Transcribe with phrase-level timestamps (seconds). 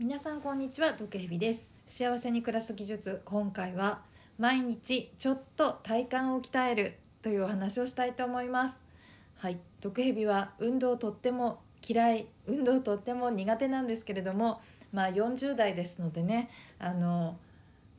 [0.00, 1.70] 皆さんこんにちは毒蛇です。
[1.86, 4.02] 幸せに暮らす技術今回は
[4.40, 8.76] 毎日ちょっと体幹を鍛えるというお話をしたいと思います。
[9.36, 14.60] はい毒蛇は運動とっても嫌い運動とっても苦手なんですけれども
[14.92, 16.50] まあ40代ですのでね
[16.80, 17.38] あの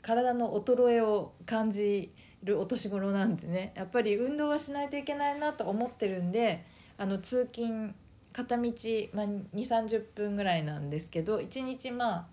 [0.01, 2.11] 体の衰えを感じ
[2.43, 6.65] るお年頃なんでねやっぱり運動はしないといけないなと思ってるんで
[6.97, 7.95] あの通勤
[8.35, 8.63] 片道、
[9.13, 12.27] まあ、2 3 0分ぐらいなんですけど1日まあ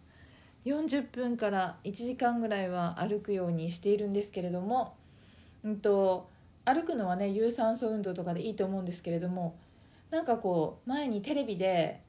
[0.64, 4.96] 40分から1時間ぐらいは歩くようにしているんですけれども、
[5.64, 6.28] うんと、
[6.64, 9.56] 歩くのはね有酸素運動とかでいいと思うんですけれども
[10.10, 12.00] なんかこう前にテレビで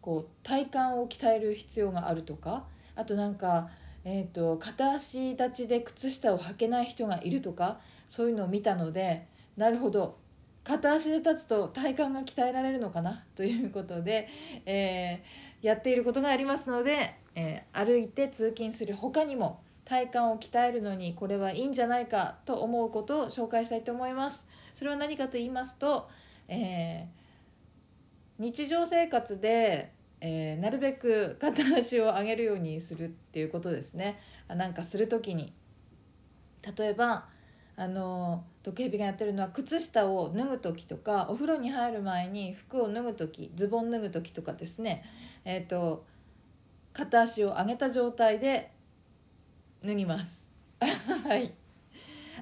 [0.00, 3.70] こう体幹を鍛える必要があるとかあとなんか、
[4.04, 9.26] えーと片足立ちで靴下を履けない人がいるとかそういうのを見たので
[9.56, 10.18] なるほど
[10.62, 13.24] 片足で立つと体幹が鍛えられるのかな？
[13.34, 14.28] ということで、
[14.66, 24.42] えー、やっていることがありますので、えー、歩いて通勤する他にも体幹を鍛えるのにこれはいいんじゃないかと思うことを紹介したいと思います。
[24.74, 26.08] それは何かと言いますと、
[26.48, 34.20] えー、日常生活で、えなるべく片足を上げるようにするっていうことですね。
[34.48, 35.54] なんかする時に
[36.76, 37.26] 例えば
[37.80, 45.02] あの時計日がやってるのは靴下を脱ぐ時とかお風呂に入る前に服を脱ぐ時ズボン脱ぐ時とかですね、
[45.46, 46.04] えーと、
[46.92, 48.70] 片足を上げた状態で
[49.82, 50.44] 脱ぎます。
[50.78, 51.54] はい。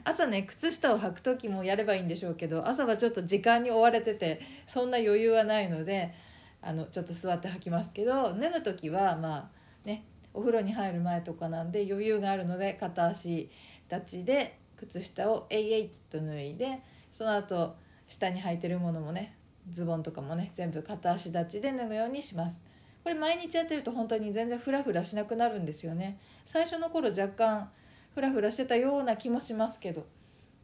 [0.03, 6.14] 朝ね靴下を履く時もやればいいんでしょうけど朝はちょっと時間に追われててそんな余裕はないので
[6.62, 9.50] あのちょっと座って履きますけど脱ぐ時はまあ
[9.84, 13.50] ねお風呂に入る前とかなんで余裕があるので片足
[13.89, 17.77] 立ちで靴下をえいえいと脱いでその後
[18.09, 19.34] 下に履いてるものもね
[19.71, 22.61] ズボンとかもね全部片足立ちで脱ぐようにします。
[23.05, 26.19] これ毎日やってると本当に全然フラフラしなくなるんですよね。
[26.45, 27.71] 最初の頃若干
[28.15, 30.06] フラフラしてたような気もしますけど、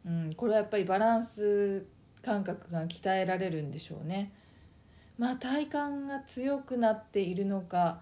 [0.05, 1.85] うん、これはやっぱりバランス
[2.21, 4.31] 感覚が鍛えられるんでしょうね。
[5.17, 5.73] まあ体幹
[6.07, 8.01] が強くなっているのか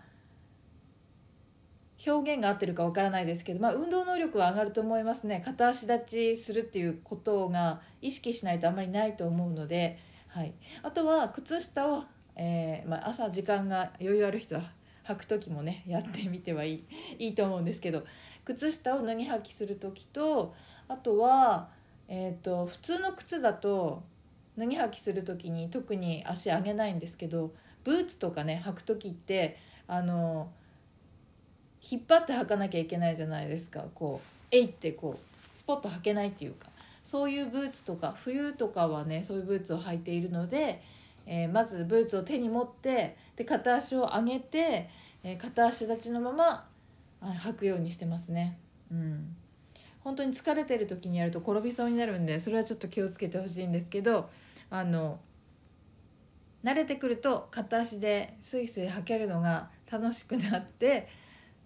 [2.05, 5.41] 表現が合ってるかわからないですけど、まあ、運動能力は上がると思いますね。
[5.45, 9.97] 片足立ちするっていうことが意識しないとあまりないと思うので、
[10.27, 12.03] はい、あとは靴下を、
[12.35, 14.63] えー、まあ、朝時間が余裕ある人は
[15.05, 16.85] 履く時もねやってみてはいい
[17.19, 18.03] いいと思うんですけど
[18.45, 20.53] 靴下を脱ぎ履きする時と
[20.87, 21.69] あとは、
[22.07, 24.03] えーと、普通の靴だと
[24.57, 27.53] 脱ぎ履きする時に特に足上げないんですけど
[27.83, 30.51] ブーツとかね履く時ってあの
[31.93, 33.85] 引っ張って履かなきゃいけないじゃないですか。
[33.93, 36.67] こうえいってこうスポッと履けないっていうか。
[37.03, 40.81] そういうブーツとか冬とかはねそういうブーツを履いているので、
[41.27, 44.89] えー、まずブーツを手に持ってで片足を上げて、
[45.23, 46.65] えー、片足立ちのまま
[47.21, 48.57] 履くようにしてますね。
[48.89, 49.35] うん。
[49.99, 54.29] 本当に疲れてる時にやると転びそうになるんでそれはちょっと気をつけてほしいんですけど
[54.69, 55.19] あの
[56.63, 61.07] 慣れてくると片足でスイスイ履けるのが楽しくなって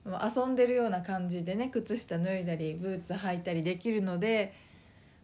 [0.07, 4.53] 遊んでるような感じでね靴下脱いだりブーツ履いたりできるので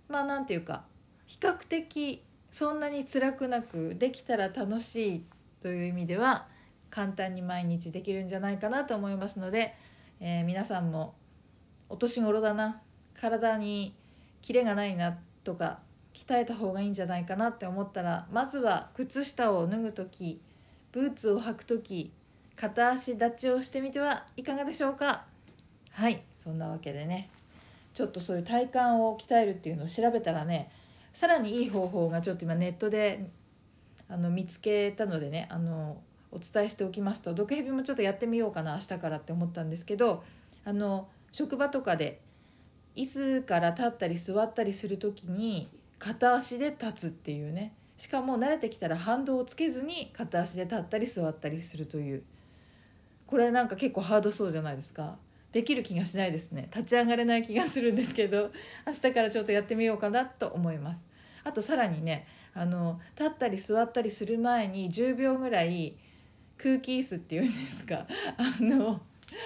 [0.10, 0.84] まあ何て言うか
[1.26, 2.22] 比較的
[2.52, 5.24] そんなに辛くなくできたら楽しい
[5.62, 6.48] という意味では
[6.90, 9.74] 簡単に毎日できるんじゃないかなと思いますので、
[10.20, 11.16] えー、皆さんも
[11.90, 12.82] お年頃だな
[13.20, 13.96] 体に
[14.42, 15.80] キレがないなとか
[16.14, 20.40] 鍛えた方がいいんじゃないかなって思ったらまずは靴下を脱ぐ時
[20.92, 22.12] ブーツを履く時
[22.56, 25.26] 片足立ちをしてみてはいかがでしょうか？
[25.92, 27.30] はいそんなわけでね。
[27.94, 30.72] ちょっとそういう体幹を鍛えるっていうのを調べたらね
[31.12, 33.30] さらにいい方法がちょっと今ネットで
[34.10, 40.24] あの見つけたのでねあのお伝えしておきますと毒蛇もちょっとやってみようかな明日からって思ったんですけど
[40.66, 42.20] あの職場とかで
[42.96, 47.74] 椅子から立ったり座ったりする時に片足で立つっていうね。
[47.98, 52.24] しかも慣れてきたら反動をつけずに片足で立ったり座ったりするという。
[53.28, 55.18] これなんか結構ハードそうじゃないですか。
[55.52, 56.68] できる気がしないですね。
[56.76, 58.52] 立ち上がれない気がするんですけど
[58.88, 61.02] 明日からちょっとやってみようかなと思います。
[61.44, 65.96] あとさらにねあの立ったり座ったりする前に10秒ぐらい
[66.58, 68.08] 空気椅子っていうんですか。
[68.38, 69.02] あの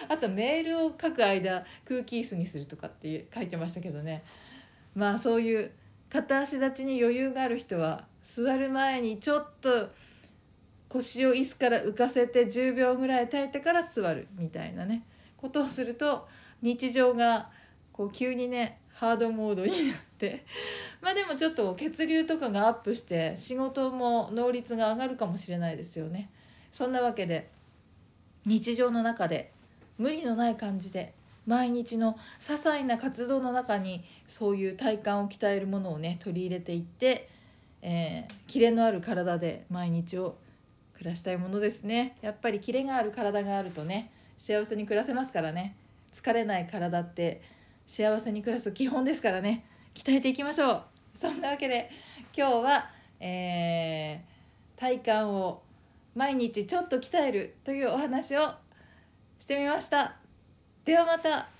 [0.09, 4.23] あとメールを書く間空気椅子にするとかって書いてましたけどね。
[4.95, 5.71] まあそういう
[6.09, 9.89] 片足立ちに余裕がある人は座る前にちょっと
[10.89, 15.03] 腰を椅子から浮かせて10秒ぐらい耐えてから座るみたいなね。
[15.37, 16.27] ことをすると
[16.61, 17.49] 日常が
[17.93, 20.45] こう急にねハードモードになって。
[21.01, 26.29] まあでもちょっと血流とかがアップして仕事も能率が上がるかもしれないですよね。
[26.71, 27.49] そんなわけで
[28.45, 29.51] 日常の中で
[29.97, 31.13] 無理のない感じで
[31.45, 37.29] 毎日の些細な活動の中にそういう体幹を鍛えるものをね取り入れていって、
[37.81, 40.35] えー、キレのある体で毎日を
[40.97, 42.17] 暮らしたいものですね。
[42.21, 45.75] やっぱりキレがある体があるとね幸せに暮らせますからね。
[46.13, 47.41] 疲れない体って
[47.85, 49.65] 幸せに暮らす基本ですからね。
[49.93, 50.83] 鍛えていきましょう。
[51.15, 51.89] そんなわけで
[52.35, 52.89] 今日は、
[53.19, 55.61] えー、体幹を
[56.15, 58.53] 毎日ちょっと鍛えるというお話を
[59.39, 60.15] してみました。
[60.85, 61.56] ではまた。